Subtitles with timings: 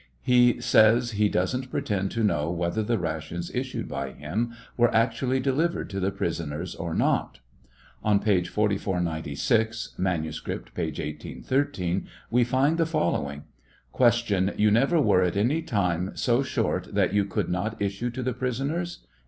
[0.23, 5.39] He says he doesn't pretend to know whether the rations issued by him were actually
[5.39, 7.37] delivered to the prisoners or not.
[8.03, 10.85] On page 4496, (manuscript, p.
[10.87, 13.43] 1813,) we find the following:
[13.95, 14.49] Q.
[14.57, 18.33] You never were at any time so short that you could not issue to the
[18.33, 19.05] prisoners